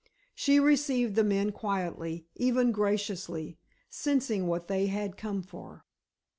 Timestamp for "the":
1.15-1.23